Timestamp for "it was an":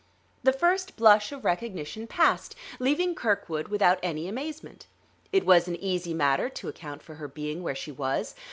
5.31-5.75